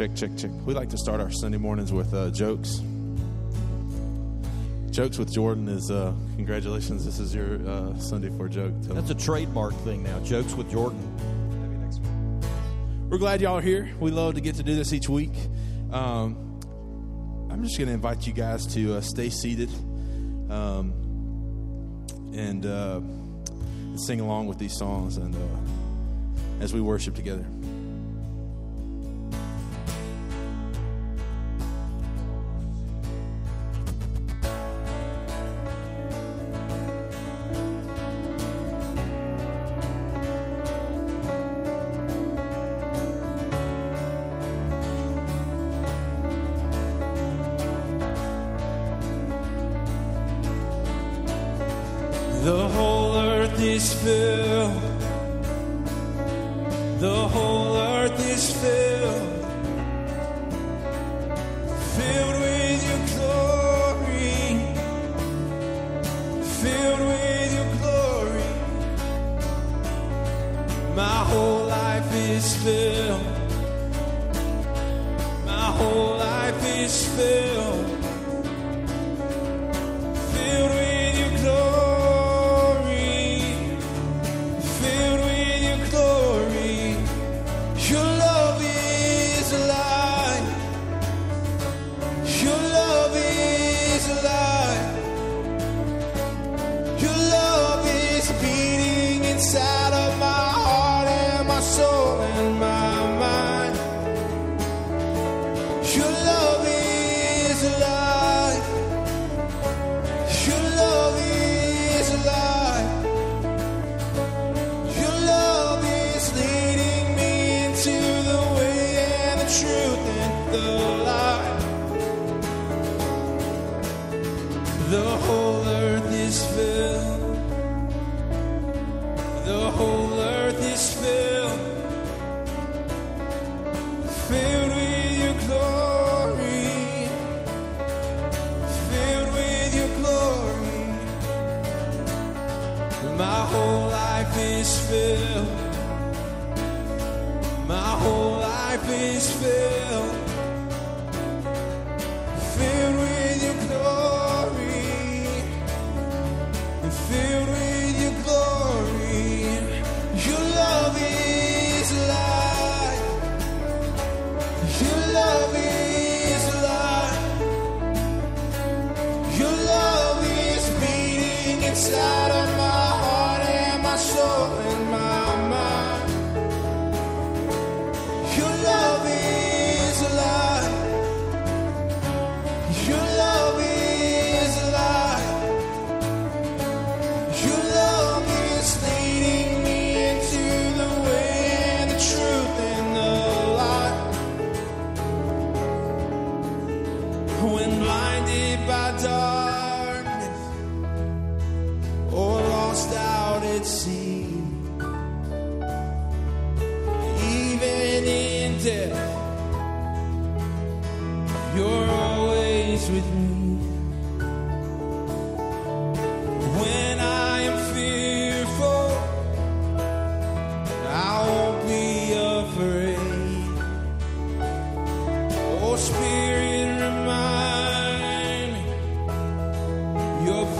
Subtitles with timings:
[0.00, 0.50] Check, check, check.
[0.64, 2.80] We like to start our Sunday mornings with uh, jokes.
[4.90, 7.04] Jokes with Jordan is uh, congratulations.
[7.04, 8.72] This is your uh, Sunday for joke.
[8.80, 9.14] Tell That's me.
[9.14, 10.18] a trademark thing now.
[10.20, 10.98] Jokes with Jordan.
[13.10, 13.90] We're glad y'all are here.
[14.00, 15.34] We love to get to do this each week.
[15.92, 16.58] Um,
[17.50, 19.68] I'm just going to invite you guys to uh, stay seated
[20.48, 20.94] um,
[22.32, 23.02] and uh,
[23.96, 27.44] sing along with these songs and uh, as we worship together.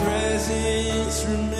[0.03, 1.59] Presence remains.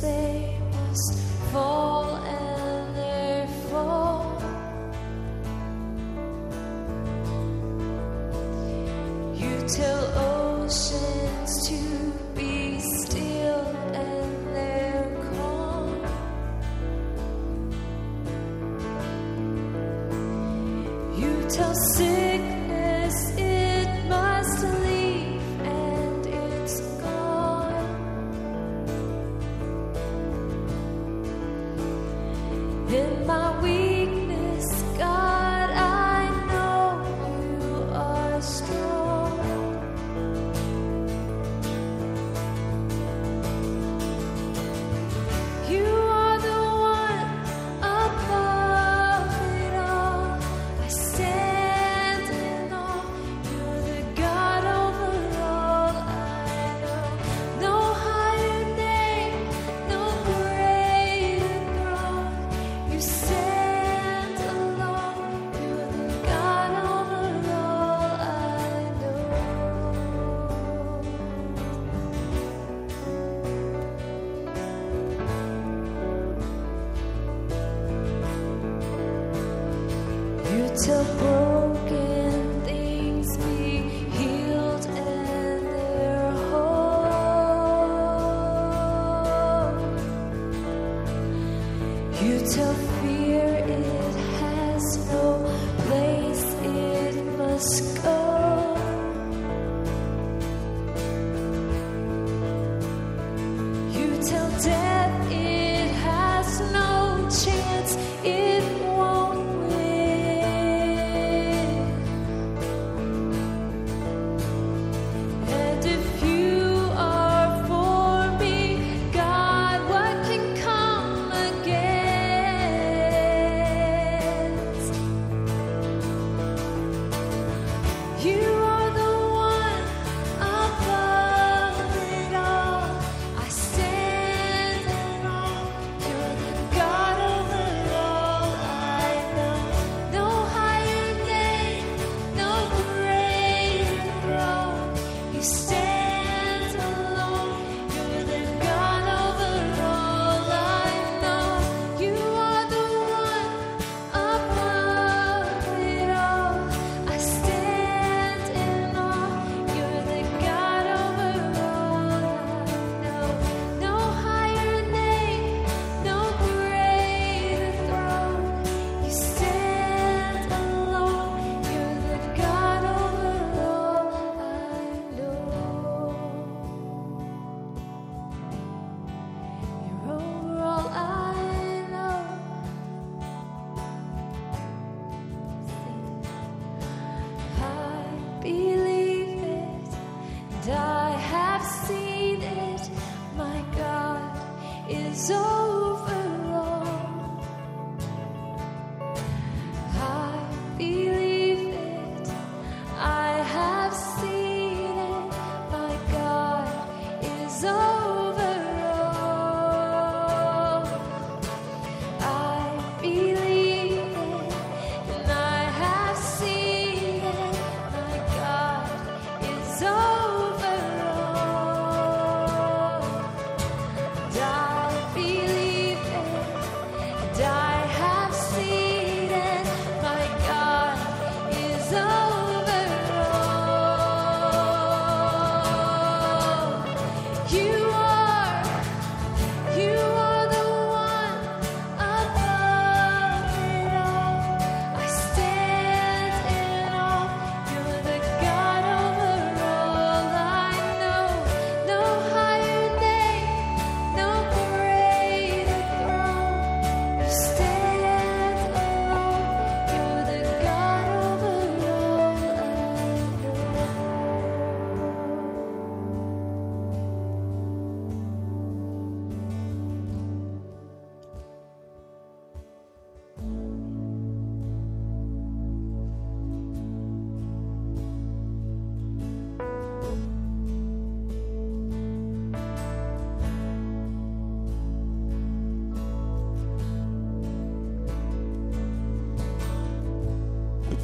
[0.00, 1.23] They must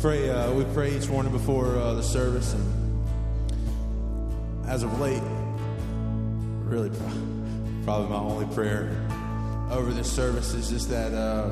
[0.00, 0.30] pray.
[0.30, 2.64] Uh, we pray each morning before uh, the service, and
[4.66, 5.22] as of late,
[6.64, 6.90] really
[7.84, 9.06] Probably my only prayer
[9.70, 11.48] over this service is just that uh,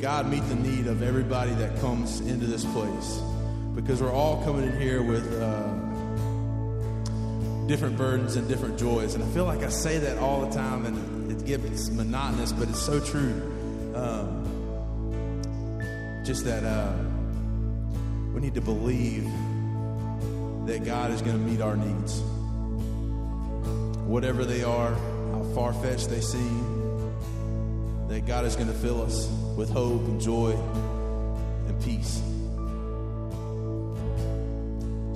[0.00, 3.20] God meet the need of everybody that comes into this place.
[3.74, 5.66] Because we're all coming in here with uh,
[7.66, 9.14] different burdens and different joys.
[9.14, 12.68] And I feel like I say that all the time and it gets monotonous, but
[12.68, 13.53] it's so true.
[16.24, 16.90] Just that uh,
[18.32, 19.24] we need to believe
[20.66, 22.20] that God is going to meet our needs.
[24.06, 27.14] Whatever they are, how far fetched they seem,
[28.08, 30.52] that God is going to fill us with hope and joy
[31.66, 32.22] and peace.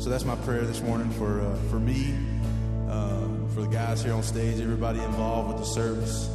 [0.04, 2.14] So that's my prayer this morning for, uh, for me,
[2.86, 6.28] uh, for the guys here on stage, everybody involved with the service,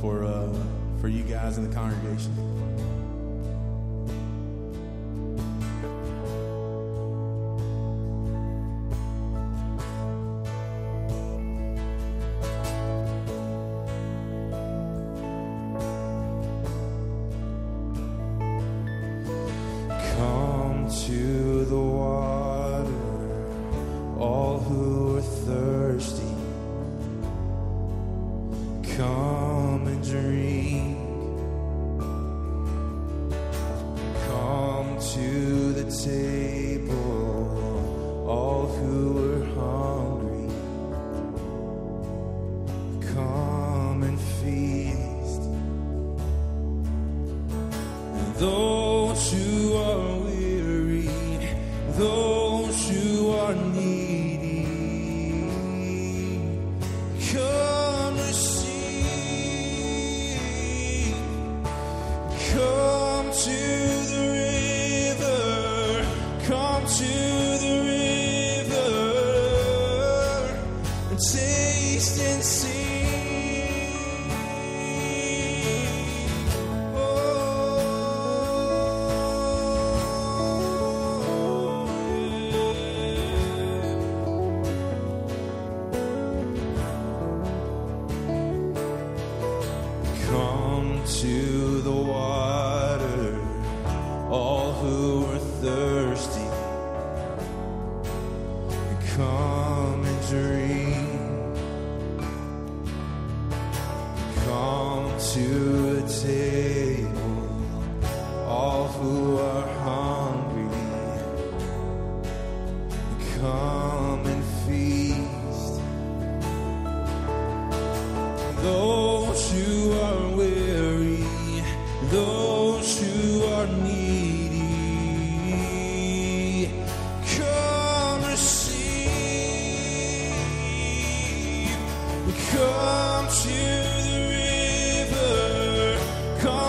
[0.00, 0.52] for, uh,
[1.00, 2.55] for you guys in the congregation.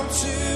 [0.09, 0.46] To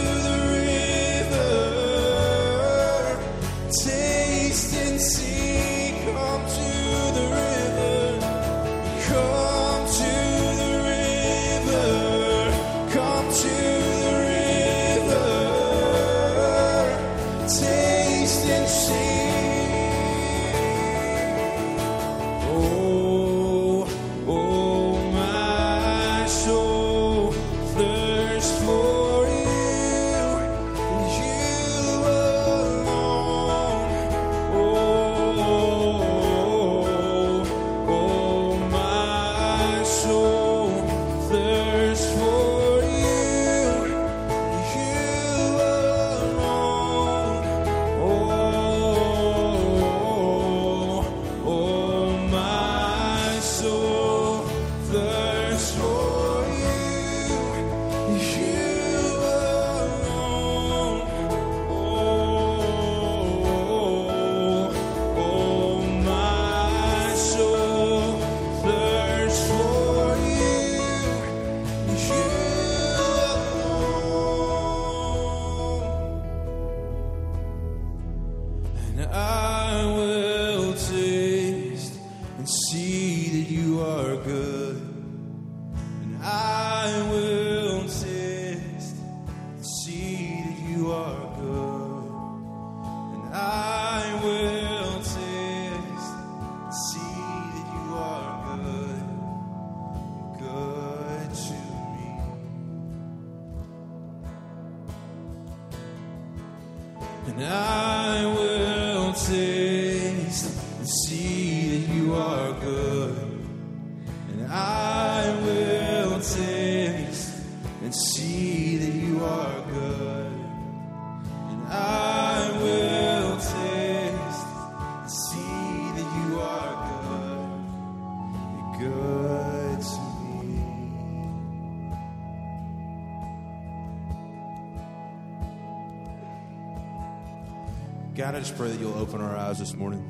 [138.22, 140.06] God, I just pray that you'll open our eyes this morning.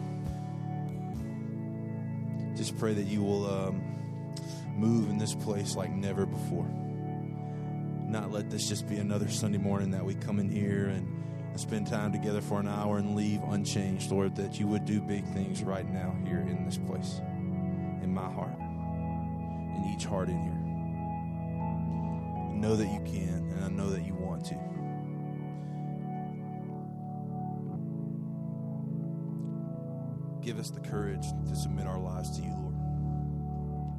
[2.58, 3.82] Just pray that you will um,
[4.76, 6.68] move in this place like never before.
[8.10, 11.08] Not let this just be another Sunday morning that we come in here and
[11.58, 15.26] spend time together for an hour and leave unchanged, Lord, that you would do big
[15.28, 17.22] things right now here in this place,
[18.04, 20.52] in my heart, in each heart in here.
[22.52, 24.71] I know that you can, and I know that you want to.
[30.52, 32.76] Give us the courage to submit our lives to you, Lord.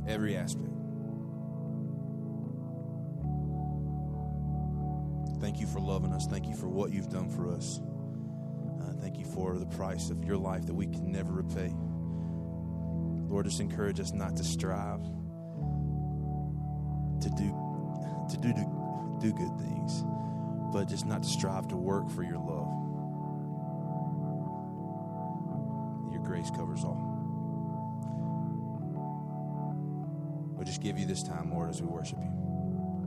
[0.06, 0.68] Every aspect.
[5.40, 6.26] Thank you for loving us.
[6.26, 7.80] Thank you for what you've done for us.
[8.82, 11.72] Uh, thank you for the price of your life that we can never repay.
[13.30, 15.00] Lord, just encourage us not to strive
[17.22, 17.56] to do
[18.28, 20.04] to do do, do good things,
[20.70, 22.51] but just not to strive to work for your love.
[26.42, 26.98] Grace covers all.
[30.56, 32.30] We'll just give you this time, Lord, as we worship you.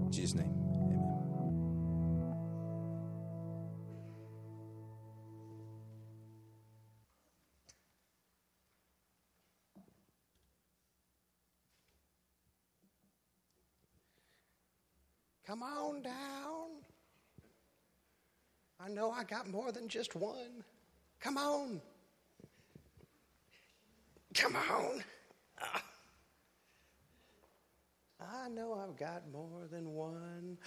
[0.05, 1.01] In Jesus' name, amen.
[15.45, 16.13] Come on down.
[18.79, 20.63] I know I got more than just one.
[21.19, 21.81] Come on.
[24.35, 25.03] Come on.
[25.61, 25.83] Ah.
[28.19, 30.57] I know I've got more than one.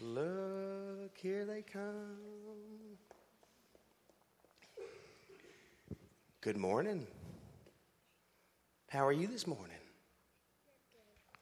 [0.00, 2.96] Look, here they come.
[6.40, 7.06] Good morning.
[8.88, 9.76] How are you this morning?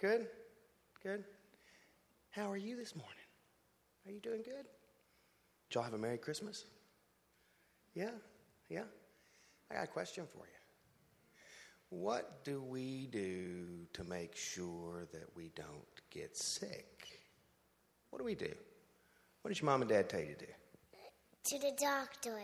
[0.01, 0.27] Good?
[1.01, 1.23] Good?
[2.31, 3.15] How are you this morning?
[4.05, 4.67] Are you doing good?
[5.69, 6.65] Did y'all have a Merry Christmas?
[7.95, 8.11] Yeah?
[8.69, 8.85] Yeah?
[9.71, 10.58] I got a question for you.
[11.91, 15.67] What do we do to make sure that we don't
[16.11, 17.09] get sick?
[18.11, 18.53] What do we do?
[19.43, 20.53] What did your mom and dad tell you to do?
[21.47, 22.39] To the doctor.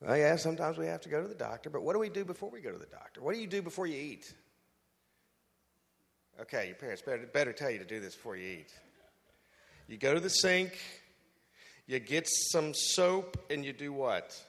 [0.00, 2.24] Well, yeah, sometimes we have to go to the doctor, but what do we do
[2.24, 3.22] before we go to the doctor?
[3.22, 4.32] What do you do before you eat?
[6.40, 8.72] Okay, your parents better, better tell you to do this before you eat.
[9.88, 10.78] You go to the sink,
[11.86, 14.40] you get some soap, and you do what?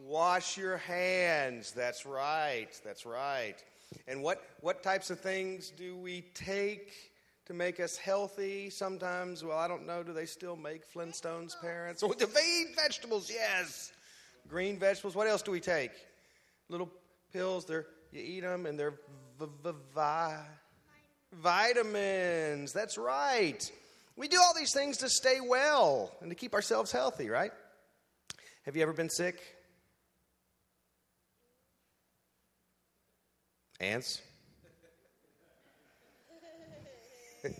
[0.00, 1.72] Wash your hands.
[1.72, 2.68] That's right.
[2.84, 3.56] That's right.
[4.08, 6.92] And what, what types of things do we take
[7.46, 8.70] to make us healthy?
[8.70, 12.02] Sometimes, well, I don't know, do they still make Flintstones parents?
[12.02, 13.92] Oh, the eat vegetables, yes.
[14.48, 15.14] Green vegetables.
[15.14, 15.92] What else do we take?
[16.68, 16.90] Little
[17.32, 17.64] pills.
[17.66, 18.98] They're you eat them and they're
[19.38, 20.46] v- v- vi-
[21.32, 22.72] vitamins.
[22.72, 23.70] That's right.
[24.16, 27.52] We do all these things to stay well and to keep ourselves healthy, right?
[28.64, 29.40] Have you ever been sick?
[33.82, 34.22] Ants?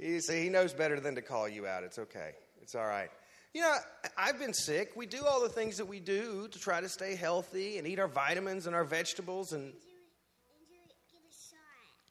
[0.00, 1.84] you see, he knows better than to call you out.
[1.84, 2.32] It's okay.
[2.62, 3.10] It's all right.
[3.54, 3.76] You know,
[4.18, 4.94] I've been sick.
[4.96, 8.00] We do all the things that we do to try to stay healthy and eat
[8.00, 9.72] our vitamins and our vegetables, and,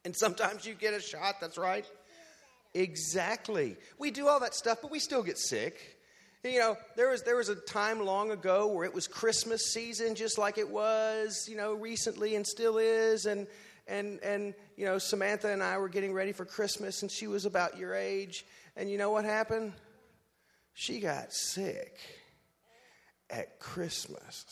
[0.05, 1.41] and sometimes you get a shot.
[1.41, 1.85] That's right.
[2.73, 3.75] Exactly.
[3.99, 5.97] We do all that stuff, but we still get sick.
[6.43, 10.15] You know, there was there was a time long ago where it was Christmas season,
[10.15, 13.45] just like it was, you know, recently and still is, and
[13.87, 17.45] and and you know, Samantha and I were getting ready for Christmas, and she was
[17.45, 18.43] about your age,
[18.75, 19.73] and you know what happened?
[20.73, 21.99] She got sick
[23.29, 24.45] at Christmas,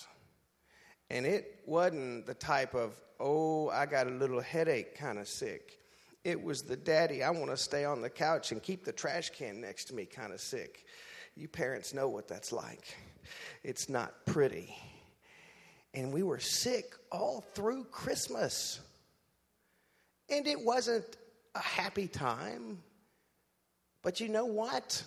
[1.09, 5.79] and it wasn't the type of oh, I got a little headache kind of sick.
[6.23, 9.31] It was the daddy, I want to stay on the couch and keep the trash
[9.31, 10.85] can next to me kind of sick.
[11.35, 12.95] You parents know what that's like.
[13.63, 14.75] It's not pretty.
[15.93, 18.79] And we were sick all through Christmas.
[20.29, 21.05] And it wasn't
[21.55, 22.79] a happy time.
[24.01, 25.03] But you know what?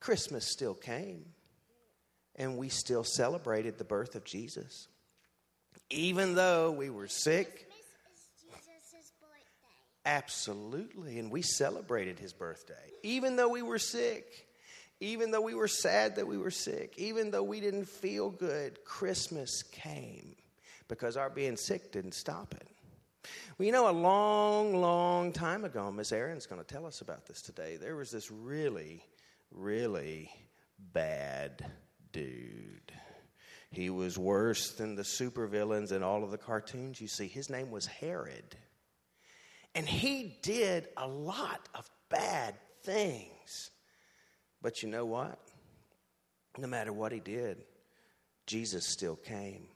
[0.00, 1.24] Christmas still came.
[2.36, 4.88] And we still celebrated the birth of Jesus.
[5.90, 7.68] Even though we were sick.
[10.04, 11.18] Absolutely.
[11.18, 12.74] And we celebrated his birthday.
[13.04, 14.48] Even though we were sick
[15.02, 18.84] even though we were sad that we were sick, even though we didn't feel good,
[18.84, 20.36] Christmas came
[20.86, 22.68] because our being sick didn't stop it.
[23.58, 27.26] Well, you know, a long, long time ago, Miss Erin's going to tell us about
[27.26, 27.76] this today.
[27.76, 29.04] There was this really,
[29.50, 30.30] really
[30.92, 31.66] bad
[32.12, 32.92] dude.
[33.72, 37.26] He was worse than the supervillains in all of the cartoons you see.
[37.26, 38.54] His name was Herod.
[39.74, 43.31] And he did a lot of bad things.
[44.62, 45.38] But you know what?
[46.56, 47.58] No matter what he did,
[48.46, 49.66] Jesus still came.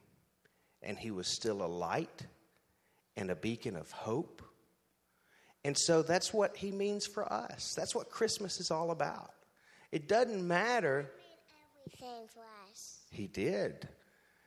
[0.83, 2.27] And he was still a light
[3.17, 4.43] and a beacon of hope.
[5.65, 7.75] And so that's what he means for us.
[7.75, 9.33] That's what Christmas is all about.
[9.91, 11.11] It doesn't matter
[11.87, 12.99] Everything for us.
[13.11, 13.89] he did.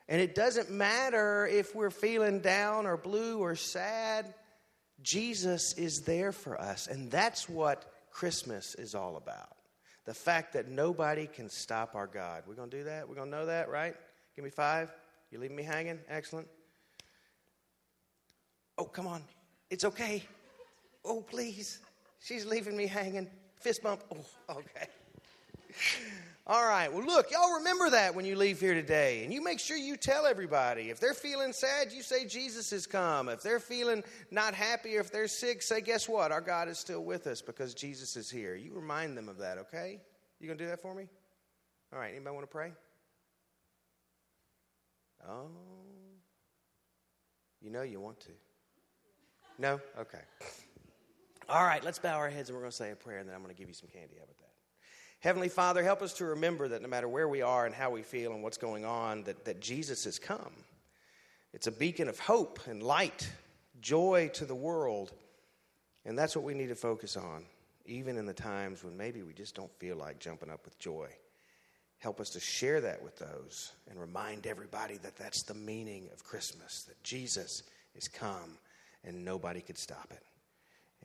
[0.08, 4.34] And it doesn't matter if we're feeling down or blue or sad,
[5.02, 6.88] Jesus is there for us.
[6.88, 9.58] And that's what Christmas is all about.
[10.09, 12.41] The fact that nobody can stop our God.
[12.47, 13.07] We're going to do that?
[13.07, 13.93] We're going to know that, right?
[14.35, 14.91] Give me five.
[15.29, 15.99] You leaving me hanging?
[16.09, 16.47] Excellent.
[18.79, 19.21] Oh, come on.
[19.69, 20.23] It's okay.
[21.05, 21.81] Oh, please.
[22.19, 23.29] She's leaving me hanging.
[23.59, 24.01] Fist bump.
[24.11, 24.25] Oh,
[24.57, 24.87] okay.
[26.49, 26.91] All right.
[26.91, 29.23] Well, look, y'all remember that when you leave here today.
[29.23, 30.89] And you make sure you tell everybody.
[30.89, 33.29] If they're feeling sad, you say Jesus has come.
[33.29, 36.31] If they're feeling not happy or if they're sick, say, guess what?
[36.31, 38.55] Our God is still with us because Jesus is here.
[38.55, 39.99] You remind them of that, okay?
[40.39, 41.07] You going to do that for me?
[41.93, 42.15] All right.
[42.15, 42.71] Anybody want to pray?
[45.29, 45.51] Oh.
[47.62, 48.31] You know you want to.
[49.59, 49.79] No?
[49.99, 50.21] Okay.
[51.47, 53.35] All right, let's bow our heads and we're going to say a prayer and then
[53.35, 54.15] I'm going to give you some candy.
[54.17, 54.38] How about?
[55.19, 58.03] Heavenly Father, help us to remember that no matter where we are and how we
[58.03, 60.53] feel and what's going on, that, that Jesus has come.
[61.53, 63.29] It's a beacon of hope and light,
[63.82, 65.12] joy to the world.
[66.05, 67.43] And that's what we need to focus on,
[67.86, 71.10] even in the times when maybe we just don't feel like jumping up with joy.
[71.97, 76.23] Help us to share that with those and remind everybody that that's the meaning of
[76.23, 78.58] Christmas, that Jesus is come
[79.03, 80.23] and nobody could stop it.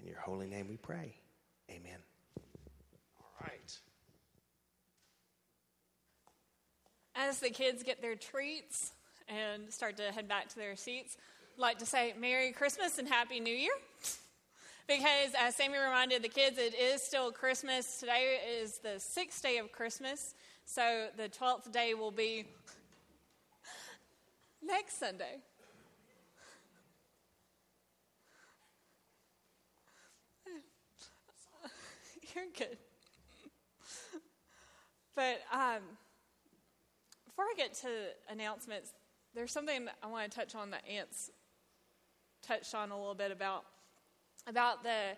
[0.00, 1.16] In your holy name we pray.
[1.68, 1.98] Amen.
[3.18, 3.78] All right.
[7.16, 8.92] As the kids get their treats
[9.28, 11.16] and start to head back to their seats,
[11.54, 13.72] I'd like to say Merry Christmas and Happy New Year.
[14.88, 18.00] Because as Sammy reminded the kids, it is still Christmas.
[18.00, 22.46] Today is the sixth day of Christmas, so the 12th day will be
[24.60, 25.36] next Sunday.
[32.34, 32.76] You're good.
[35.14, 35.82] But um,
[37.34, 37.88] before I get to
[38.32, 38.92] announcements,
[39.34, 41.32] there's something I want to touch on that Ants
[42.46, 43.64] touched on a little bit about
[44.46, 45.16] about the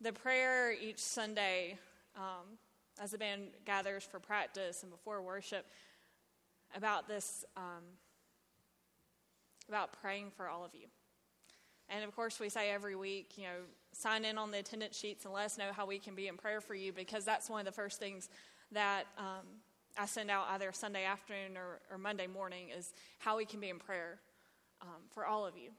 [0.00, 1.76] the prayer each Sunday
[2.14, 2.58] um,
[3.02, 5.66] as the band gathers for practice and before worship.
[6.76, 7.82] About this, um,
[9.68, 10.86] about praying for all of you.
[11.88, 13.60] And of course, we say every week, you know,
[13.92, 16.36] sign in on the attendance sheets and let us know how we can be in
[16.36, 18.28] prayer for you because that's one of the first things
[18.72, 19.46] that um,
[19.98, 23.70] I send out either Sunday afternoon or, or, Monday morning is how we can be
[23.70, 24.18] in prayer
[24.82, 25.70] um, for all of you.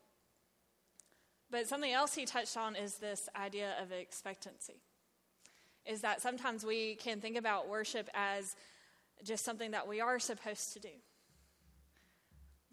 [1.52, 4.82] But something else he touched on is this idea of expectancy.
[5.86, 8.56] Is that sometimes we can think about worship as
[9.24, 10.90] just something that we are supposed to do.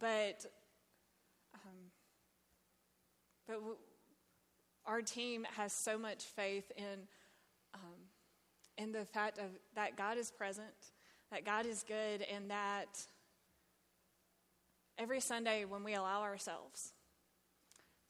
[0.00, 0.46] But
[1.54, 1.90] um,
[3.46, 3.76] but w-
[4.86, 7.06] our team has so much faith in,
[7.74, 7.80] um,
[8.76, 10.92] in the fact of that God is present,
[11.34, 12.86] that God is good, and that
[14.96, 16.92] every Sunday when we allow ourselves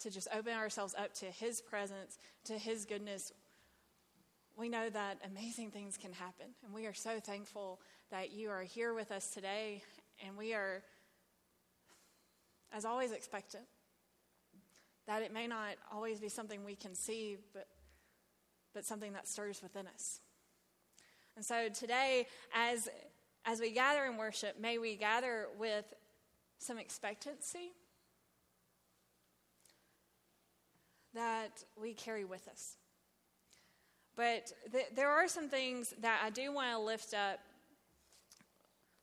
[0.00, 3.32] to just open ourselves up to His presence, to His goodness,
[4.58, 6.48] we know that amazing things can happen.
[6.66, 9.82] And we are so thankful that you are here with us today,
[10.22, 10.82] and we are,
[12.74, 13.64] as always, expectant
[15.06, 17.68] that it may not always be something we can see, but,
[18.74, 20.20] but something that stirs within us.
[21.36, 22.88] And so today, as,
[23.44, 25.84] as we gather in worship, may we gather with
[26.58, 27.72] some expectancy
[31.14, 32.76] that we carry with us.
[34.16, 37.40] But th- there are some things that I do want to lift up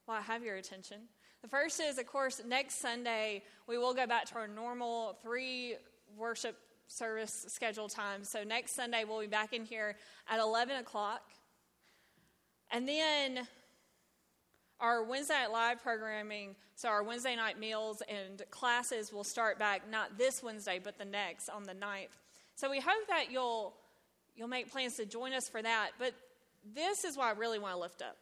[0.05, 0.97] while I have your attention.
[1.41, 5.75] The first is, of course, next Sunday we will go back to our normal three
[6.17, 8.23] worship service schedule time.
[8.23, 9.95] So next Sunday we'll be back in here
[10.29, 11.21] at 11 o'clock.
[12.71, 13.47] And then
[14.81, 19.89] our Wednesday night live programming, so our Wednesday night meals and classes will start back
[19.89, 22.17] not this Wednesday, but the next on the 9th.
[22.55, 23.73] So we hope that you'll
[24.35, 25.91] you'll make plans to join us for that.
[25.99, 26.13] But
[26.75, 28.17] this is what I really want to lift up.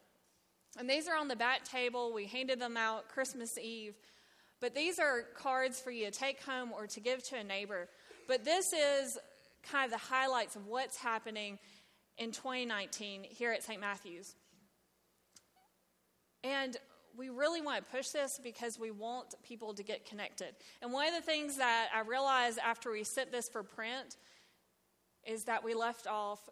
[0.78, 2.12] And these are on the back table.
[2.12, 3.94] We handed them out Christmas Eve.
[4.60, 7.88] But these are cards for you to take home or to give to a neighbor.
[8.28, 9.18] But this is
[9.70, 11.58] kind of the highlights of what's happening
[12.18, 13.80] in 2019 here at St.
[13.80, 14.34] Matthew's.
[16.42, 16.76] And
[17.16, 20.54] we really want to push this because we want people to get connected.
[20.80, 24.16] And one of the things that I realized after we sent this for print
[25.26, 26.48] is that we left off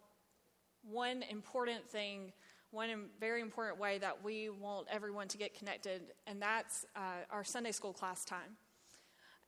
[0.83, 2.33] one important thing
[2.71, 7.43] one very important way that we want everyone to get connected, and that's uh, our
[7.43, 8.57] Sunday school class time.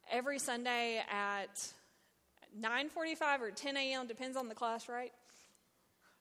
[0.10, 1.74] Every Sunday at
[2.60, 4.08] 9:45 or 10 a.m.
[4.08, 5.14] depends on the class, right?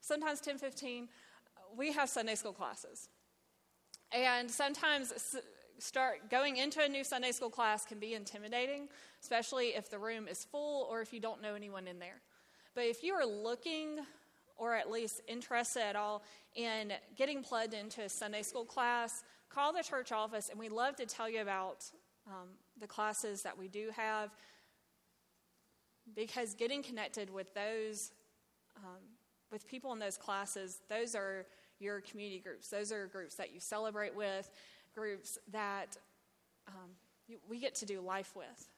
[0.00, 1.08] Sometimes 10:15.
[1.76, 3.08] We have Sunday school classes,
[4.12, 5.36] and sometimes
[5.78, 8.88] start going into a new Sunday school class can be intimidating,
[9.22, 12.20] especially if the room is full or if you don't know anyone in there.
[12.74, 13.98] But if you are looking
[14.56, 16.22] or at least interested at all
[16.54, 20.96] in getting plugged into a Sunday school class, call the church office, and we'd love
[20.96, 21.84] to tell you about
[22.26, 24.30] um, the classes that we do have.
[26.14, 28.12] Because getting connected with those,
[28.76, 29.00] um,
[29.50, 31.46] with people in those classes, those are
[31.80, 32.68] your community groups.
[32.68, 34.50] Those are groups that you celebrate with,
[34.94, 35.96] groups that
[36.68, 36.90] um,
[37.26, 38.68] you, we get to do life with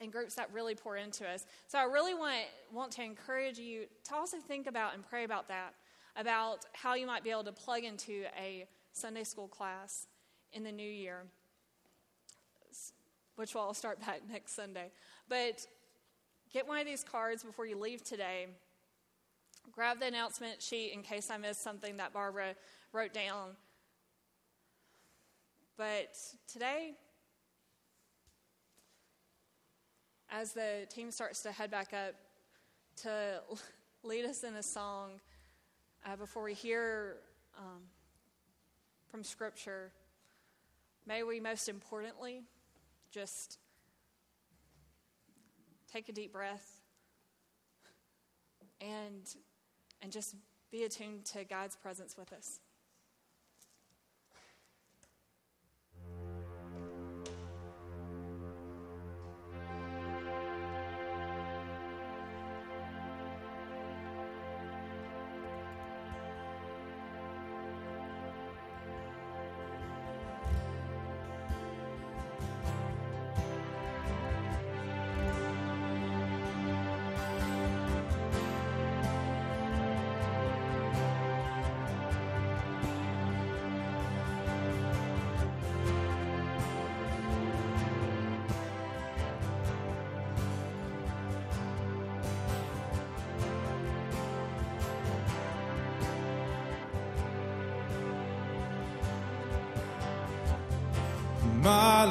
[0.00, 1.44] and groups that really pour into us.
[1.66, 2.36] So I really want
[2.72, 5.74] want to encourage you to also think about and pray about that,
[6.16, 10.06] about how you might be able to plug into a Sunday school class
[10.52, 11.24] in the new year,
[13.36, 14.90] which will all start back next Sunday.
[15.28, 15.66] But
[16.52, 18.46] get one of these cards before you leave today.
[19.72, 22.54] Grab the announcement sheet in case I missed something that Barbara
[22.92, 23.50] wrote down.
[25.76, 26.92] But today,
[30.30, 32.14] as the team starts to head back up
[33.02, 33.40] to
[34.02, 35.20] lead us in a song
[36.06, 37.16] uh, before we hear
[37.58, 37.82] um,
[39.10, 39.92] from Scripture,
[41.06, 42.42] may we most importantly
[43.10, 43.58] just
[45.92, 46.78] take a deep breath
[48.80, 49.34] and,
[50.02, 50.34] and just
[50.70, 52.60] be attuned to God's presence with us.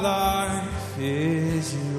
[0.02, 1.97] Life is yours,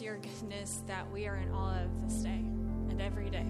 [0.00, 2.40] your goodness that we are in awe of this day
[2.90, 3.46] and every day.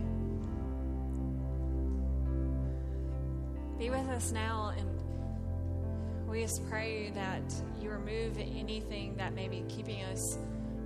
[3.78, 7.42] Be with us now, and we just pray that
[7.80, 10.38] you remove anything that may be keeping us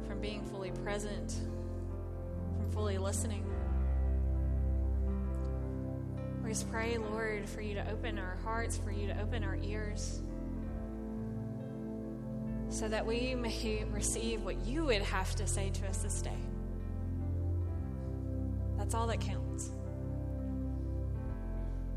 [0.07, 1.33] from being fully present,
[2.59, 3.45] from fully listening.
[6.43, 9.57] We just pray, Lord, for you to open our hearts, for you to open our
[9.63, 10.21] ears,
[12.73, 16.39] so that we may receive what you would have to say to us this day.
[18.79, 19.71] That's all that counts.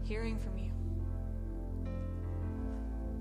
[0.03, 0.71] Hearing from you.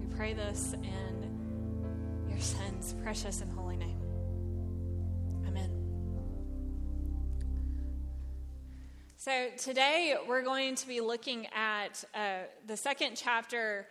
[0.00, 4.00] We pray this in your Son's precious and holy name.
[5.46, 5.70] Amen.
[9.16, 13.86] So, today we're going to be looking at uh, the second chapter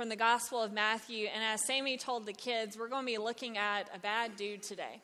[0.00, 1.26] from the Gospel of Matthew.
[1.26, 4.62] And as Sammy told the kids, we're going to be looking at a bad dude
[4.62, 5.02] today.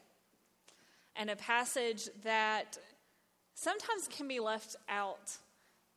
[1.14, 2.78] And a passage that
[3.53, 5.36] sometimes can be left out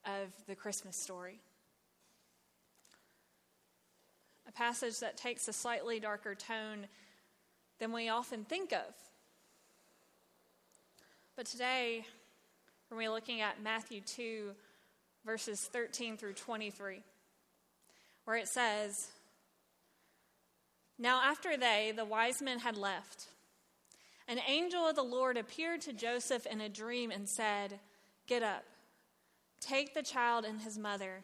[0.03, 1.39] of the Christmas story.
[4.49, 6.87] A passage that takes a slightly darker tone
[7.79, 8.93] than we often think of.
[11.37, 12.03] But today,
[12.91, 14.51] we're looking at Matthew 2,
[15.25, 17.01] verses 13 through 23,
[18.29, 19.07] where it says,
[20.99, 23.25] Now after they, the wise men, had left,
[24.27, 27.79] an angel of the Lord appeared to Joseph in a dream and said,
[28.27, 28.65] Get up,
[29.59, 31.23] take the child and his mother,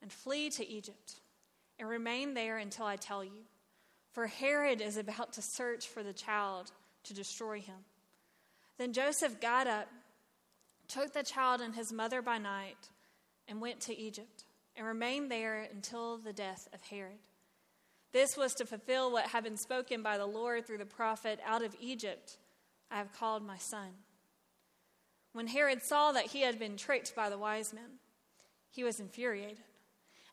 [0.00, 1.20] and flee to Egypt,
[1.78, 3.44] and remain there until I tell you.
[4.12, 6.72] For Herod is about to search for the child
[7.02, 7.84] to destroy him.
[8.78, 9.88] Then Joseph got up,
[10.88, 12.88] took the child and his mother by night,
[13.46, 14.43] and went to Egypt,
[14.76, 17.18] and remained there until the death of Herod.
[18.12, 21.64] This was to fulfill what had been spoken by the Lord through the prophet Out
[21.64, 22.38] of Egypt,
[22.90, 23.90] I have called my son.
[25.32, 27.98] When Herod saw that he had been tricked by the wise men,
[28.70, 29.58] he was infuriated.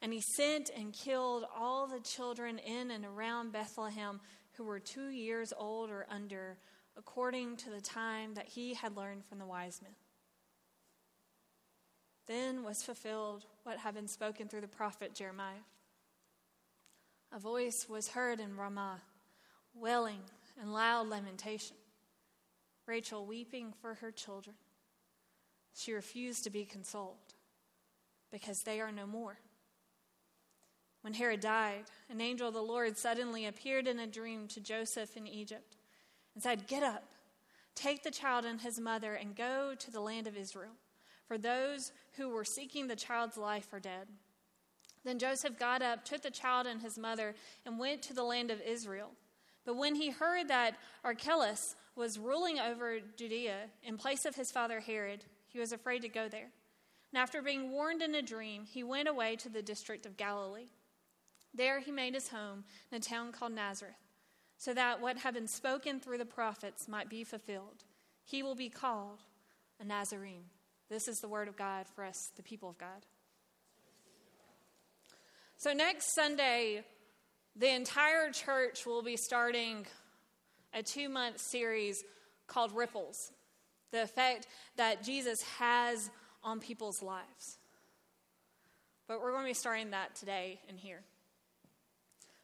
[0.01, 4.19] And he sent and killed all the children in and around Bethlehem
[4.53, 6.57] who were two years old or under,
[6.97, 9.93] according to the time that he had learned from the wise men.
[12.27, 15.65] Then was fulfilled what had been spoken through the prophet Jeremiah.
[17.33, 19.01] A voice was heard in Ramah,
[19.73, 20.21] wailing
[20.59, 21.77] and loud lamentation.
[22.85, 24.55] Rachel weeping for her children.
[25.73, 27.15] She refused to be consoled
[28.31, 29.37] because they are no more.
[31.01, 35.17] When Herod died, an angel of the Lord suddenly appeared in a dream to Joseph
[35.17, 35.77] in Egypt
[36.33, 37.05] and said, Get up,
[37.75, 40.73] take the child and his mother, and go to the land of Israel,
[41.31, 44.09] for those who were seeking the child's life are dead.
[45.05, 48.51] Then Joseph got up, took the child and his mother, and went to the land
[48.51, 49.11] of Israel.
[49.65, 50.75] But when he heard that
[51.05, 56.09] Archelaus was ruling over Judea in place of his father Herod, he was afraid to
[56.09, 56.49] go there.
[57.13, 60.67] And after being warned in a dream, he went away to the district of Galilee.
[61.53, 63.95] There he made his home in a town called Nazareth,
[64.57, 67.85] so that what had been spoken through the prophets might be fulfilled.
[68.21, 69.23] He will be called
[69.79, 70.43] a Nazarene.
[70.91, 73.05] This is the word of God for us, the people of God.
[75.55, 76.83] So, next Sunday,
[77.55, 79.85] the entire church will be starting
[80.73, 82.03] a two month series
[82.45, 83.31] called Ripples
[83.91, 86.09] the effect that Jesus has
[86.43, 87.57] on people's lives.
[89.07, 91.03] But we're going to be starting that today and here.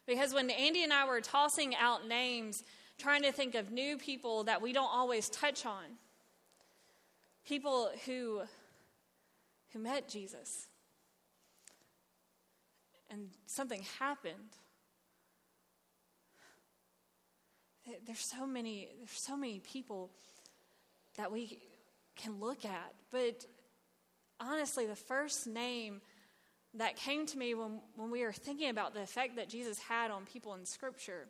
[0.06, 2.62] Because when Andy and I were tossing out names,
[2.96, 5.84] trying to think of new people that we don't always touch on,
[7.48, 8.42] people who,
[9.72, 10.66] who met Jesus,
[13.10, 14.34] and something happened.
[18.06, 20.10] There's so many, there's so many people
[21.16, 21.58] that we
[22.16, 22.92] can look at.
[23.10, 23.46] But
[24.38, 26.02] honestly, the first name
[26.74, 30.10] that came to me when, when we were thinking about the effect that Jesus had
[30.10, 31.28] on people in Scripture,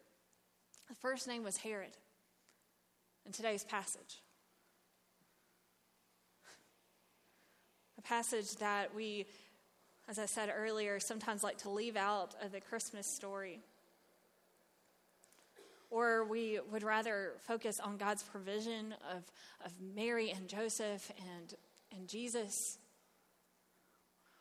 [0.89, 1.97] the first name was Herod
[3.25, 4.21] in today's passage.
[8.09, 9.27] Passage that we,
[10.09, 13.61] as I said earlier, sometimes like to leave out of the Christmas story.
[15.91, 19.25] Or we would rather focus on God's provision of,
[19.65, 21.55] of Mary and Joseph and,
[21.97, 22.79] and Jesus.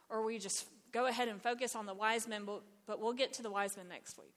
[0.09, 3.33] Or we just go ahead and focus on the wise men, but, but we'll get
[3.33, 4.35] to the wise men next week.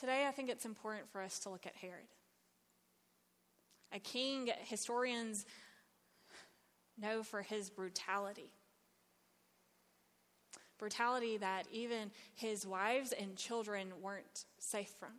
[0.00, 2.06] Today, I think it's important for us to look at Herod.
[3.92, 5.46] A king historians
[7.00, 8.50] know for his brutality.
[10.78, 15.10] brutality that even his wives and children weren't safe from.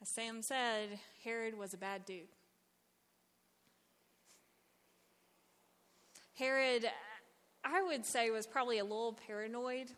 [0.00, 2.28] As Sam said, Herod was a bad dude.
[6.38, 6.88] Herod,
[7.62, 9.90] I would say, was probably a little paranoid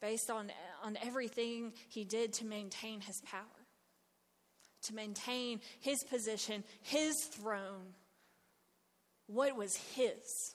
[0.00, 0.50] based on,
[0.82, 3.55] on everything he did to maintain his power,
[4.86, 7.94] to maintain his position, his throne,
[9.26, 10.54] what was his.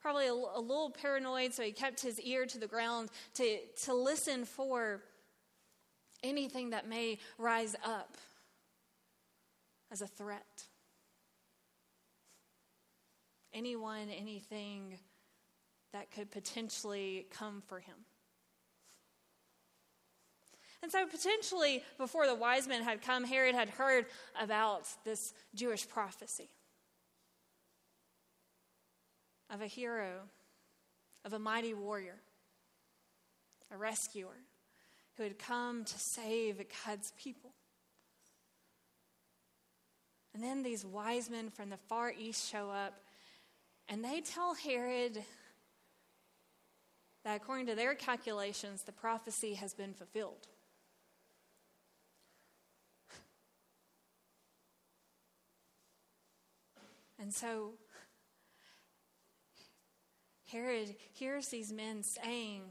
[0.00, 3.94] Probably a, a little paranoid, so he kept his ear to the ground to, to
[3.94, 5.02] listen for
[6.22, 8.16] anything that may rise up
[9.92, 10.64] as a threat.
[13.54, 14.98] Anyone, anything
[15.92, 17.94] that could potentially come for him.
[20.82, 24.06] And so, potentially, before the wise men had come, Herod had heard
[24.40, 26.48] about this Jewish prophecy
[29.48, 30.22] of a hero,
[31.24, 32.16] of a mighty warrior,
[33.70, 34.36] a rescuer
[35.16, 37.52] who had come to save God's people.
[40.34, 42.94] And then these wise men from the far east show up
[43.88, 45.22] and they tell Herod
[47.24, 50.48] that according to their calculations, the prophecy has been fulfilled.
[57.22, 57.74] And so
[60.50, 62.62] Herod hears these men saying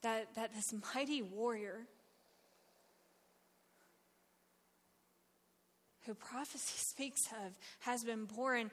[0.00, 1.82] that, that this mighty warrior
[6.06, 8.60] who prophecy speaks of has been born.
[8.62, 8.70] And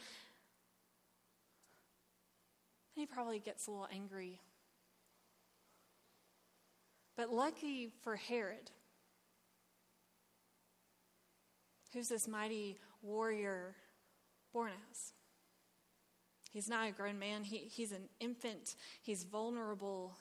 [2.96, 4.40] he probably gets a little angry.
[7.18, 8.72] But lucky for Herod,
[11.92, 13.76] who's this mighty warrior
[14.52, 15.14] born as?
[16.52, 20.16] He's not a grown man, he, he's an infant, he's vulnerable.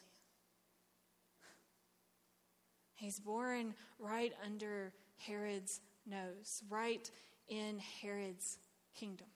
[2.94, 7.10] He's born right under Herod's nose, right
[7.48, 8.58] in Herod's
[8.94, 9.26] kingdom.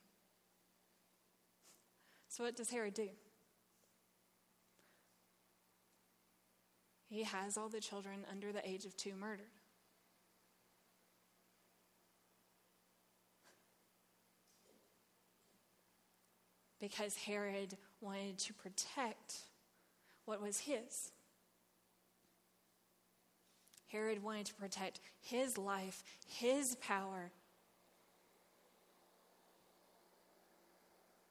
[2.28, 3.08] So, what does Herod do?
[7.08, 9.46] He has all the children under the age of two murdered.
[16.80, 19.38] Because Herod wanted to protect
[20.24, 21.10] what was his.
[23.88, 27.30] Herod wanted to protect his life, his power.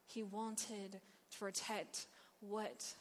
[0.06, 2.06] He wanted to protect
[2.40, 2.94] what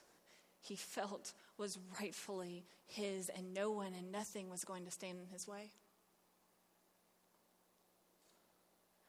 [0.62, 5.28] he felt was rightfully his, and no one and nothing was going to stand in
[5.32, 5.70] his way.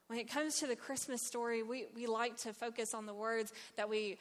[0.08, 3.52] When it comes to the Christmas story, we, we like to focus on the words
[3.76, 4.18] that we,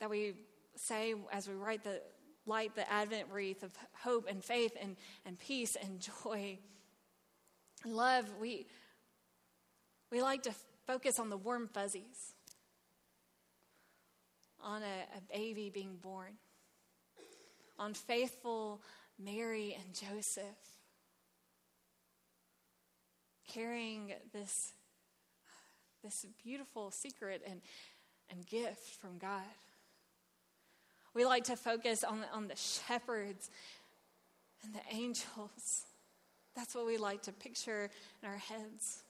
[0.00, 0.34] that we
[0.76, 2.00] say as we write the,
[2.46, 3.72] light the Advent wreath of
[4.02, 6.58] hope and faith and, and peace and joy.
[7.84, 8.66] And love, we,
[10.12, 10.52] we like to
[10.86, 12.34] focus on the warm fuzzies,
[14.62, 16.34] on a, a baby being born,
[17.78, 18.80] on faithful
[19.18, 20.44] Mary and Joseph
[23.48, 24.72] carrying this,
[26.06, 27.60] this beautiful secret and,
[28.30, 29.42] and gift from God.
[31.14, 33.50] We like to focus on, on the shepherds
[34.62, 35.84] and the angels.
[36.54, 37.90] That's what we like to picture
[38.22, 39.02] in our heads.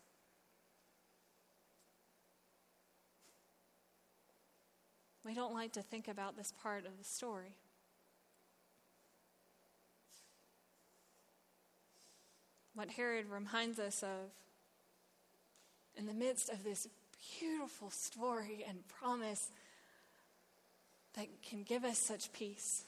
[5.25, 7.57] We don't like to think about this part of the story.
[12.75, 14.31] What Herod reminds us of
[15.97, 16.89] in the midst of this
[17.39, 19.51] beautiful story and promise
[21.15, 22.85] that can give us such peace.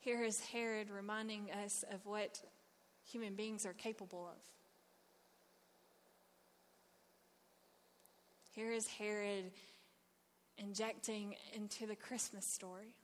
[0.00, 2.40] Here is Herod reminding us of what
[3.10, 4.40] human beings are capable of.
[8.54, 9.50] Here is Herod
[10.58, 12.94] injecting into the Christmas story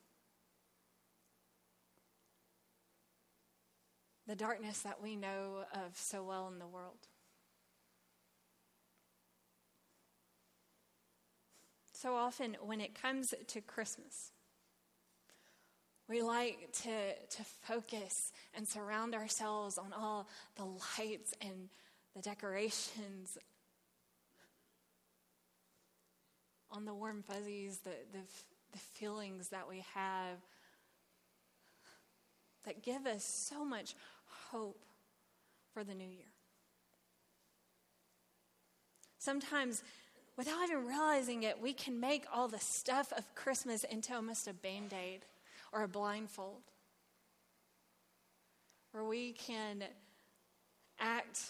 [4.31, 7.09] the darkness that we know of so well in the world.
[11.93, 14.31] So often, when it comes to Christmas,
[16.09, 21.69] we like to, to focus and surround ourselves on all the lights and
[22.15, 23.37] the decorations,
[26.71, 28.21] on the warm fuzzies, the, the,
[28.71, 30.39] the feelings that we have
[32.65, 33.95] that give us so much
[34.51, 34.85] hope
[35.73, 36.27] for the new year.
[39.19, 39.83] Sometimes,
[40.37, 44.55] without even realizing it, we can make all the stuff of Christmas into almost a
[44.55, 45.21] band aid
[45.73, 46.63] or a blindfold,
[48.93, 49.85] where we can
[50.99, 51.41] act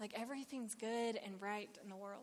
[0.00, 2.22] like everything's good and right in the world.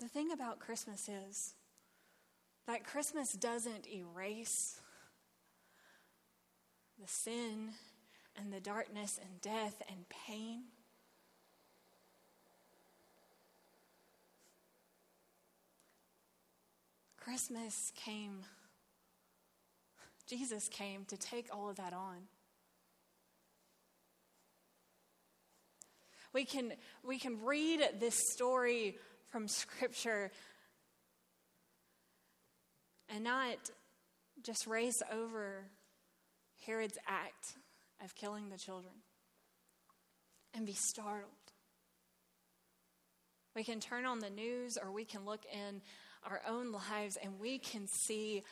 [0.00, 1.52] The thing about Christmas is
[2.66, 4.80] that Christmas doesn't erase
[6.98, 7.72] the sin
[8.34, 10.62] and the darkness and death and pain.
[17.18, 18.40] Christmas came,
[20.26, 22.22] Jesus came to take all of that on.
[26.32, 26.72] We can,
[27.04, 28.96] we can read this story
[29.30, 30.30] from Scripture
[33.08, 33.56] and not
[34.42, 35.64] just race over
[36.66, 37.56] Herod's act
[38.02, 38.92] of killing the children
[40.54, 41.30] and be startled.
[43.54, 45.80] We can turn on the news or we can look in
[46.24, 48.42] our own lives and we can see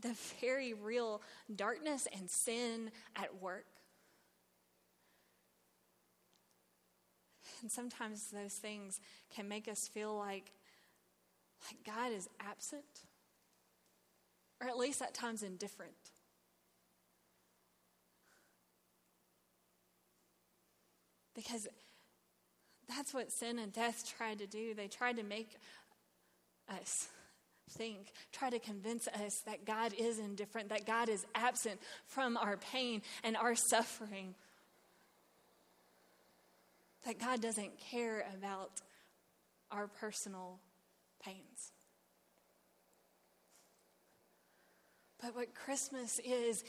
[0.00, 1.22] the very real
[1.54, 3.66] darkness and sin at work.
[7.62, 9.00] And sometimes those things
[9.34, 10.52] can make us feel like,
[11.66, 12.84] like God is absent,
[14.60, 15.92] or at least at times indifferent.
[21.34, 21.68] Because
[22.88, 24.74] that's what sin and death tried to do.
[24.74, 25.56] They tried to make
[26.68, 27.08] us
[27.70, 32.56] think, try to convince us that God is indifferent, that God is absent from our
[32.56, 34.34] pain and our suffering,
[37.08, 38.82] that God doesn't care about
[39.70, 40.58] our personal
[41.24, 41.72] pains.
[45.18, 46.62] But what Christmas is,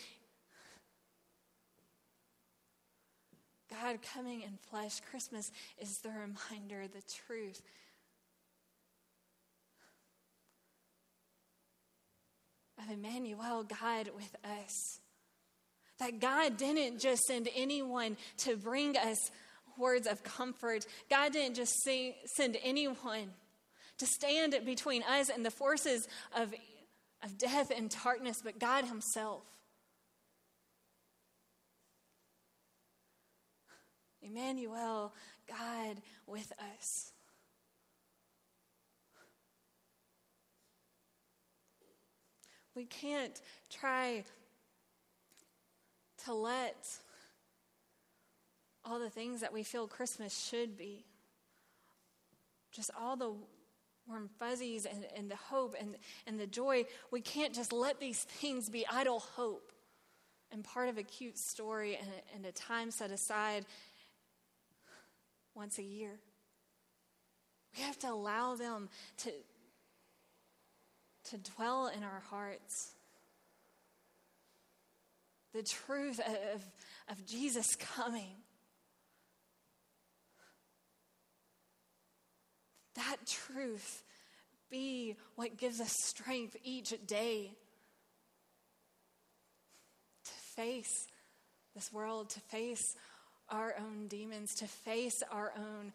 [3.69, 7.61] God coming in flesh, Christmas is the reminder, the truth.
[12.81, 15.01] Of Emmanuel, God with us.
[15.99, 19.31] That God didn't just send anyone to bring us
[19.79, 20.85] words of comfort.
[21.09, 23.31] God didn't just say, send anyone
[23.97, 26.53] to stand between us and the forces of,
[27.23, 29.43] of death and darkness, but God Himself.
[34.21, 35.13] Emmanuel,
[35.47, 37.11] God with us.
[42.75, 44.23] We can't try
[46.25, 46.75] to let
[48.89, 51.05] all the things that we feel Christmas should be,
[52.71, 53.33] just all the
[54.07, 58.23] warm fuzzies and, and the hope and, and the joy, we can't just let these
[58.41, 59.71] things be idle hope
[60.51, 63.65] and part of a cute story and a, and a time set aside
[65.53, 66.19] once a year.
[67.77, 69.31] We have to allow them to,
[71.25, 72.93] to dwell in our hearts.
[75.53, 76.63] The truth of,
[77.09, 78.35] of Jesus coming.
[82.99, 84.03] That truth
[84.69, 87.53] be what gives us strength each day
[90.25, 91.07] to face
[91.73, 92.83] this world, to face
[93.49, 95.93] our own demons, to face our own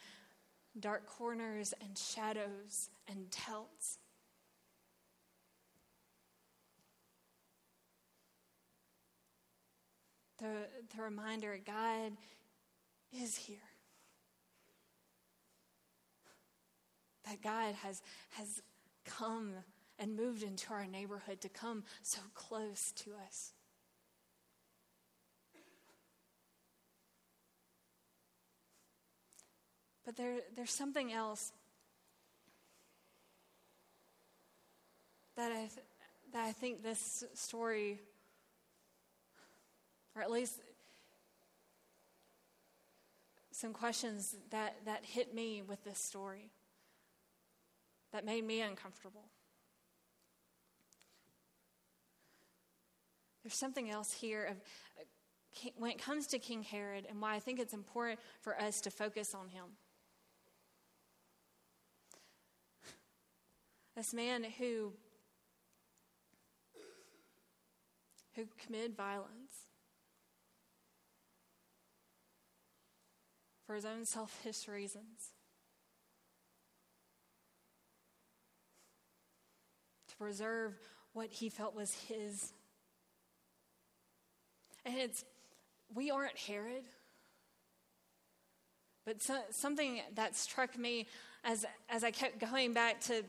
[0.80, 3.98] dark corners and shadows and doubts.
[10.38, 12.12] The, the reminder God
[13.12, 13.73] is here.
[17.26, 18.62] That God has, has
[19.04, 19.52] come
[19.98, 23.52] and moved into our neighborhood to come so close to us.
[30.04, 31.52] But there, there's something else
[35.36, 35.86] that I, th-
[36.32, 38.00] that I think this story,
[40.14, 40.60] or at least
[43.50, 46.50] some questions that, that hit me with this story,
[48.14, 49.24] that made me uncomfortable.
[53.42, 57.40] There's something else here of uh, when it comes to King Herod and why I
[57.40, 59.64] think it's important for us to focus on him.
[63.96, 64.92] This man who
[68.36, 69.66] who committed violence
[73.66, 75.34] for his own selfish reasons.
[80.13, 80.72] to preserve
[81.12, 82.54] what he felt was his.
[84.86, 85.22] And it's,
[85.94, 86.84] we aren't Herod.
[89.04, 91.08] But so, something that struck me
[91.44, 93.22] as, as I kept going back to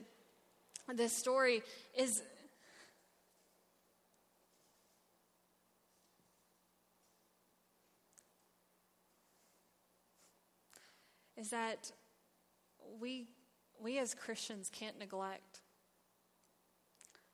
[0.94, 1.62] this story
[1.94, 2.22] is
[11.36, 11.92] is that
[12.98, 13.26] we,
[13.78, 15.60] we as Christians can't neglect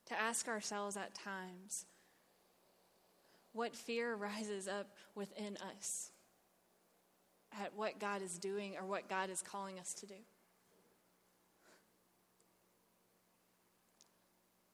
[0.07, 1.86] to ask ourselves at times
[3.53, 6.11] what fear rises up within us
[7.61, 10.14] at what God is doing or what God is calling us to do.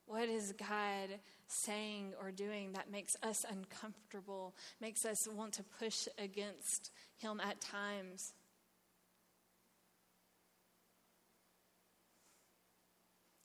[0.07, 1.18] What is God
[1.49, 7.61] saying or doing that makes us uncomfortable, makes us want to push against Him at
[7.61, 8.33] times?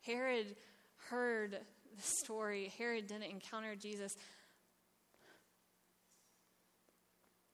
[0.06, 0.56] Herod
[1.10, 2.72] heard the story.
[2.78, 4.16] Herod didn't encounter Jesus.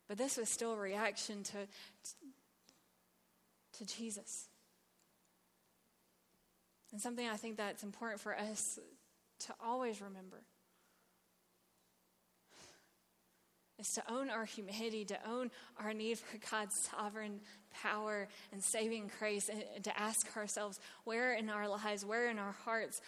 [0.08, 1.68] But this was still a reaction to,
[3.78, 4.48] to Jesus.
[6.92, 8.80] And something I think that's important for us
[9.42, 10.42] to always remember
[13.78, 15.50] is to own our humanity, to own
[15.82, 17.40] our need for God's sovereign
[17.82, 22.56] power and saving grace, and to ask ourselves where in our lives, where in our
[22.66, 23.00] hearts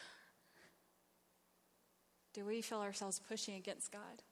[2.33, 4.23] do we feel ourselves pushing against God?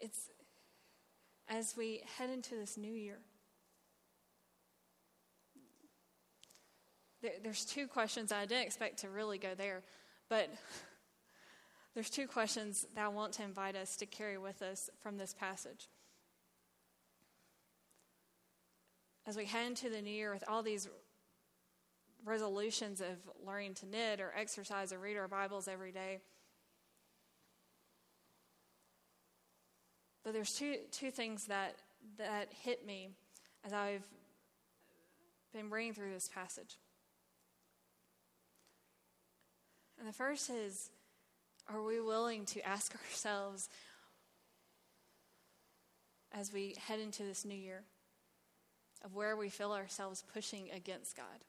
[0.00, 0.28] It's
[1.48, 3.20] as we head into this new year.
[7.22, 8.32] There, there's two questions.
[8.32, 9.82] I didn't expect to really go there,
[10.28, 10.50] but
[11.94, 15.32] there's two questions that I want to invite us to carry with us from this
[15.32, 15.88] passage.
[19.26, 20.88] As we head into the new year with all these
[22.24, 26.20] resolutions of learning to knit or exercise or read our Bibles every day,
[30.22, 31.76] but there's two, two things that,
[32.18, 33.10] that hit me
[33.64, 34.04] as I've
[35.54, 36.76] been reading through this passage.
[39.98, 40.90] And the first is
[41.72, 43.68] are we willing to ask ourselves
[46.32, 47.84] as we head into this new year
[49.04, 51.44] of where we feel ourselves pushing against God?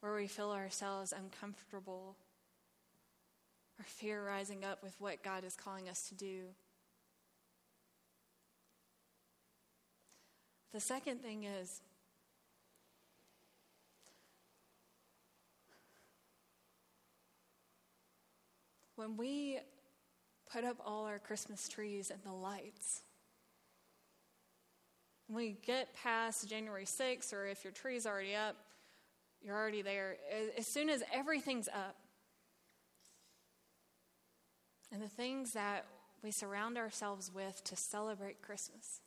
[0.00, 2.16] Where we feel ourselves uncomfortable
[3.78, 6.42] or fear rising up with what God is calling us to do.
[10.72, 11.80] The second thing is
[18.96, 19.58] when we
[20.52, 23.02] put up all our Christmas trees and the lights,
[25.30, 28.56] when we get past January 6th, or if your tree's already up,
[29.40, 30.16] you're already there.
[30.58, 31.94] As soon as everything's up,
[34.92, 35.86] and the things that
[36.24, 39.00] we surround ourselves with to celebrate Christmas.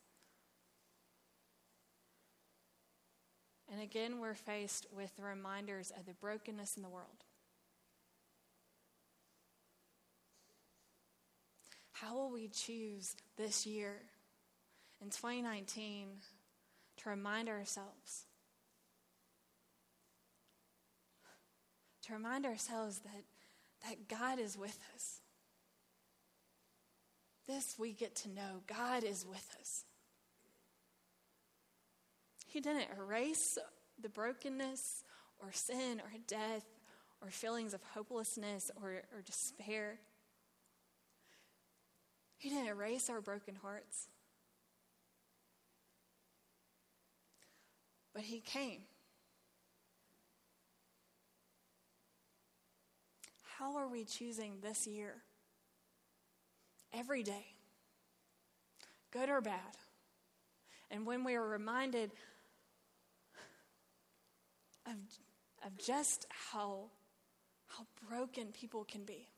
[3.69, 7.26] And again, we're faced with the reminders of the brokenness in the world.
[11.91, 14.03] How will we choose this year
[15.04, 16.08] in 2019
[16.97, 18.26] to remind ourselves?
[22.04, 23.24] To remind ourselves that,
[23.88, 25.20] that God is with us.
[27.47, 29.84] This we get to know God is with us.
[32.47, 33.58] He didn't erase
[34.01, 35.04] the brokenness
[35.39, 36.66] or sin or death
[37.22, 39.99] or feelings of hopelessness or, or despair.
[42.38, 44.08] He didn't erase our broken hearts.
[48.14, 48.82] But He came.
[53.57, 55.24] How are we choosing this year?
[56.93, 57.45] Every day,
[59.11, 59.78] good or bad.
[60.91, 62.11] And when we are reminded
[64.86, 64.93] of,
[65.66, 66.89] of just how,
[67.68, 69.30] how broken people can be.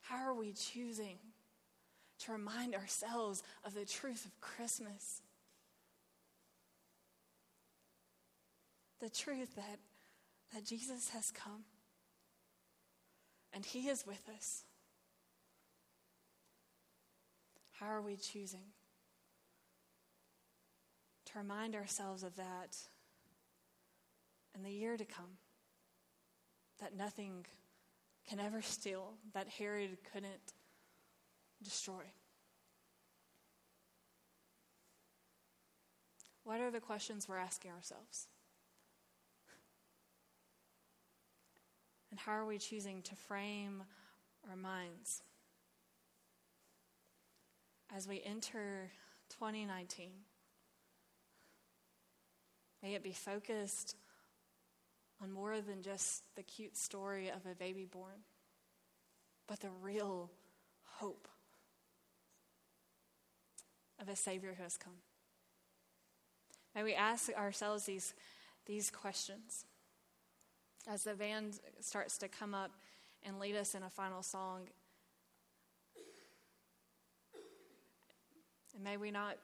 [0.00, 1.18] How are we choosing
[2.20, 5.22] to remind ourselves of the truth of Christmas?
[9.00, 9.78] The truth that,
[10.54, 11.64] that Jesus has come
[13.52, 14.64] and He is with us.
[17.72, 18.72] How are we choosing
[21.26, 22.76] to remind ourselves of that
[24.56, 25.38] in the year to come?
[26.80, 27.44] that nothing
[28.28, 30.52] can ever steal, that Herod couldn't
[31.62, 32.04] destroy.
[36.44, 38.26] What are the questions we're asking ourselves?
[42.10, 43.82] And how are we choosing to frame
[44.48, 45.22] our minds
[47.94, 48.90] as we enter
[49.28, 50.10] 2019?
[52.82, 53.96] May it be focused
[55.22, 58.24] on more than just the cute story of a baby born,
[59.46, 60.30] but the real
[60.84, 61.28] hope
[64.00, 64.94] of a Savior who has come.
[66.74, 68.14] May we ask ourselves these,
[68.66, 69.64] these questions
[70.88, 72.70] as the band starts to come up
[73.24, 74.68] and lead us in a final song.
[78.74, 79.36] And may we not,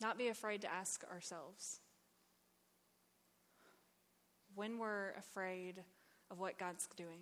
[0.00, 1.80] not be afraid to ask ourselves
[4.54, 5.82] when we're afraid
[6.30, 7.20] of what God's doing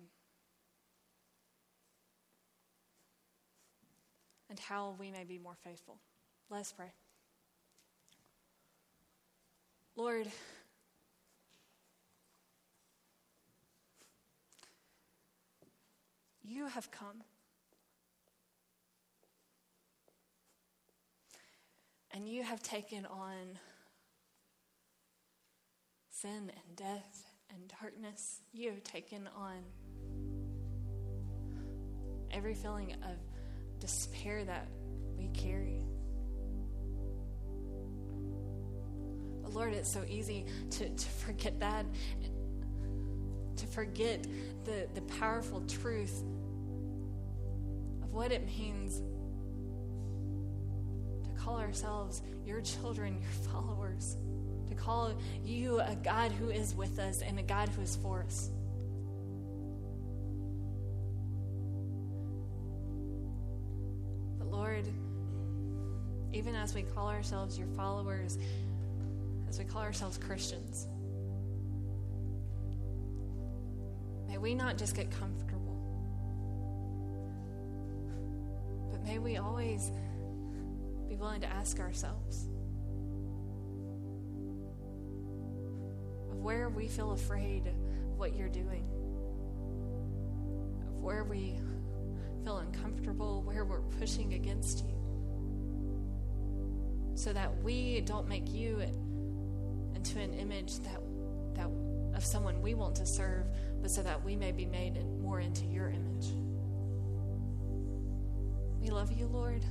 [4.49, 5.99] and how we may be more faithful.
[6.49, 6.91] Let's pray.
[9.95, 10.27] Lord,
[16.41, 17.23] you have come.
[22.11, 23.59] And you have taken on
[26.09, 28.41] sin and death and darkness.
[28.51, 29.63] You have taken on
[32.31, 33.17] every feeling of
[33.79, 34.67] despair that
[35.17, 35.81] we carry.
[39.41, 41.85] But Lord, it's so easy to, to forget that,
[43.57, 44.25] to forget
[44.65, 46.23] the, the powerful truth
[48.03, 49.01] of what it means
[51.23, 54.17] to call ourselves your children, your followers,
[54.67, 55.13] to call
[55.43, 58.51] you a God who is with us and a God who is for us.
[66.33, 68.37] Even as we call ourselves your followers,
[69.47, 70.87] as we call ourselves Christians,
[74.27, 75.75] may we not just get comfortable,
[78.91, 79.91] but may we always
[81.07, 82.47] be willing to ask ourselves
[86.31, 87.73] of where we feel afraid of
[88.17, 88.85] what you're doing,
[90.87, 91.59] of where we
[92.43, 94.98] feel uncomfortable, where we're pushing against you,
[97.19, 98.81] so that we don't make you
[99.93, 101.01] into an image that,
[101.53, 101.69] that
[102.15, 103.45] of someone we want to serve,
[103.81, 106.27] but so that we may be made more into your image.
[108.79, 109.65] We love you, Lord,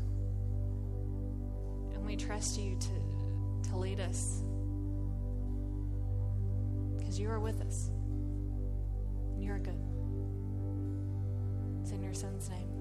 [1.94, 4.42] and we trust you to, to lead us
[6.98, 7.88] because you are with us
[9.32, 9.80] and you are good.
[11.80, 12.77] It's in your son's name.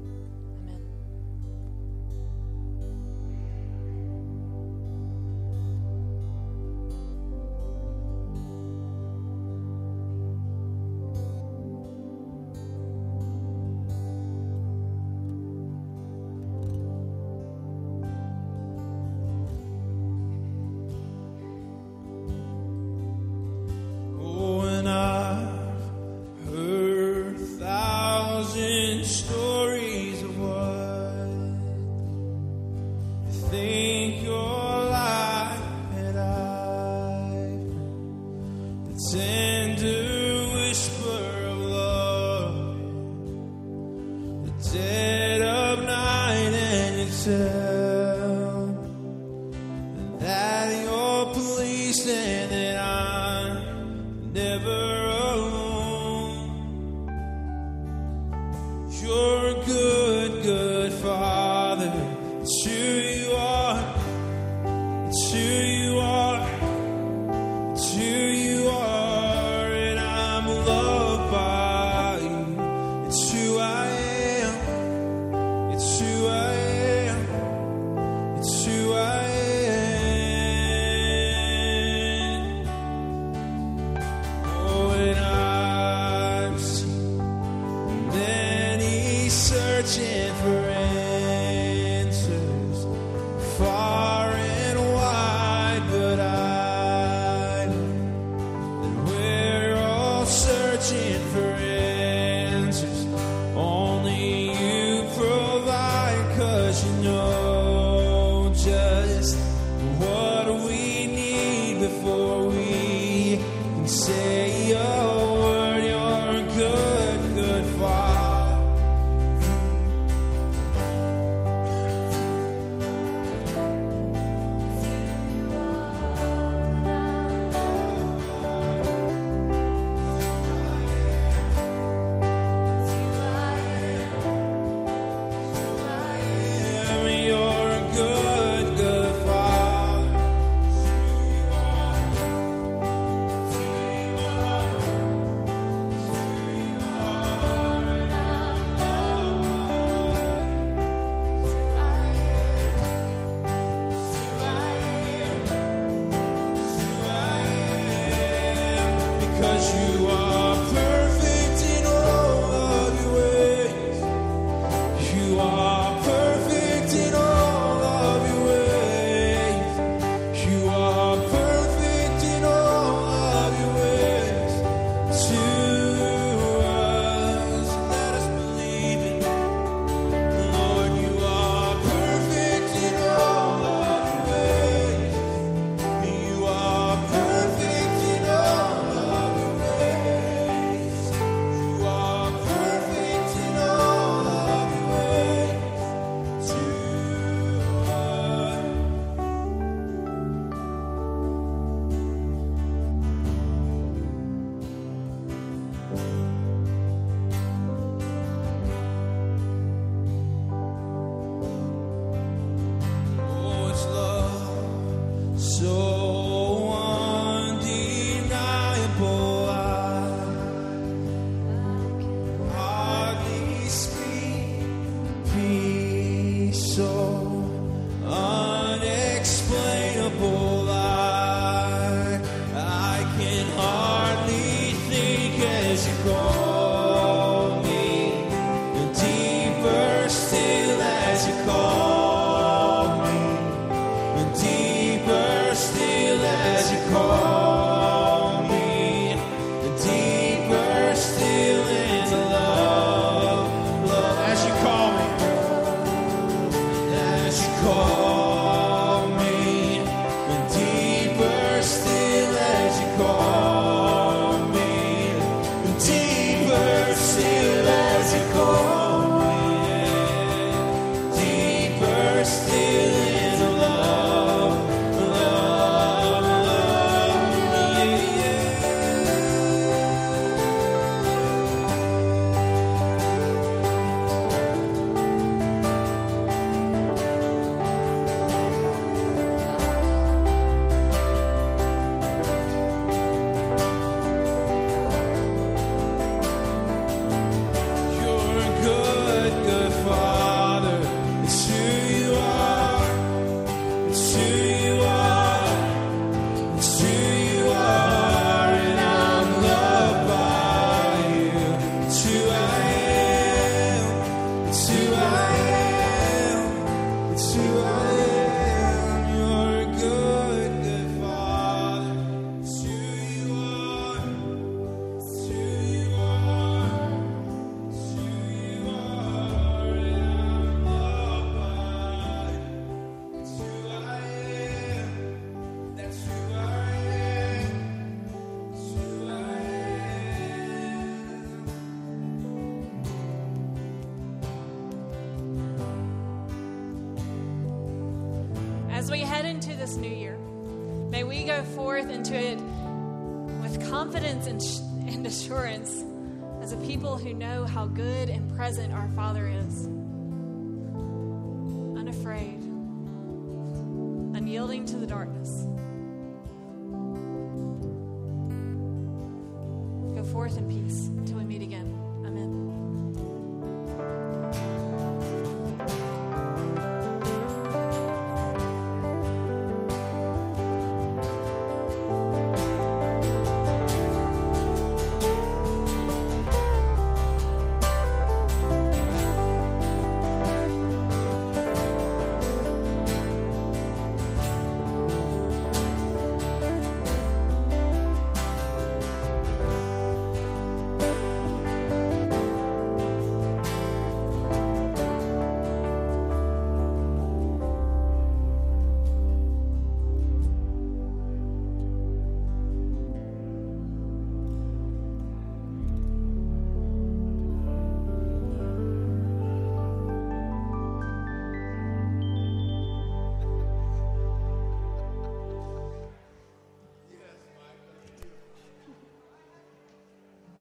[62.49, 62.65] It's